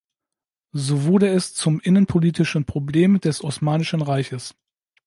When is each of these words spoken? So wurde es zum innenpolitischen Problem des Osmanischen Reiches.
So 0.73 1.03
wurde 1.03 1.27
es 1.27 1.53
zum 1.53 1.79
innenpolitischen 1.79 2.65
Problem 2.65 3.19
des 3.19 3.43
Osmanischen 3.43 4.01
Reiches. 4.01 4.55